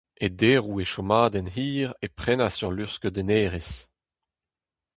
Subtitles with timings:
[0.25, 3.69] E deroù e chomadenn hir e prenas ul luc'hskeudennerez.